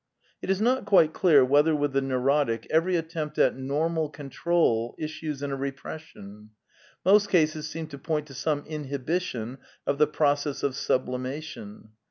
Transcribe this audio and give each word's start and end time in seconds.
)It 0.41 0.49
is 0.49 0.59
not 0.59 0.85
quite 0.85 1.13
clear 1.13 1.45
whether 1.45 1.75
with 1.75 1.93
the 1.93 2.01
neurotic 2.01 2.65
every 2.71 2.97
at 2.97 3.07
tempt 3.11 3.37
at 3.37 3.55
normal 3.55 4.09
control 4.09 4.95
issues 4.97 5.43
in 5.43 5.51
a 5.51 5.55
repression. 5.55 6.49
Most 7.05 7.29
cases 7.29 7.69
seem 7.69 7.85
to 7.89 7.99
point 7.99 8.25
to 8.25 8.33
some 8.33 8.65
inhibition 8.65 9.59
of 9.85 9.99
the 9.99 10.07
process 10.07 10.63
of 10.63 10.75
sublimation. 10.75 11.89